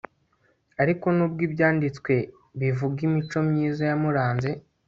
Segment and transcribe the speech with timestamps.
[0.81, 2.13] ariko nubwo ibyanditswe
[2.59, 4.49] bivuga imico myiza yamuranze